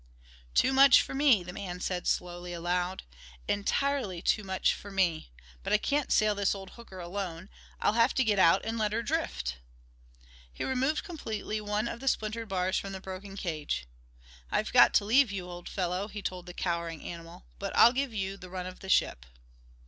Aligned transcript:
"Too 0.55 0.73
much 0.73 0.99
for 1.03 1.13
me," 1.13 1.43
the 1.43 1.53
man 1.53 1.79
said 1.79 2.07
slowly, 2.07 2.53
aloud; 2.53 3.03
"entirely 3.47 4.19
too 4.19 4.43
much 4.43 4.73
for 4.73 4.89
me! 4.89 5.29
But 5.61 5.73
I 5.73 5.77
can't 5.77 6.11
sail 6.11 6.33
this 6.33 6.55
old 6.55 6.71
hooker 6.71 6.97
alone; 6.99 7.49
I'll 7.79 7.93
have 7.93 8.15
to 8.15 8.23
get 8.23 8.39
out 8.39 8.65
and 8.65 8.79
let 8.79 8.93
her 8.93 9.03
drift." 9.03 9.57
He 10.51 10.63
removed 10.63 11.03
completely 11.03 11.61
one 11.61 11.87
of 11.87 11.99
the 11.99 12.07
splintered 12.07 12.49
bars 12.49 12.79
from 12.79 12.93
the 12.93 12.99
broken 12.99 13.37
cage. 13.37 13.85
"I've 14.49 14.73
got 14.73 14.95
to 14.95 15.05
leave 15.05 15.31
you, 15.31 15.47
old 15.47 15.69
fellow," 15.69 16.07
he 16.07 16.23
told 16.23 16.47
the 16.47 16.53
cowering 16.55 17.03
animal, 17.03 17.45
"but 17.59 17.71
I'll 17.77 17.93
give 17.93 18.11
you 18.11 18.37
the 18.37 18.49
run 18.49 18.65
of 18.65 18.79
the 18.79 18.89
ship." 18.89 19.27